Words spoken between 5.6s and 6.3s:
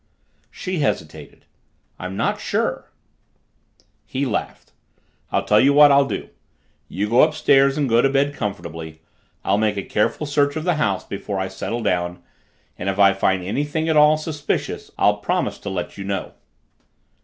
what I'll do.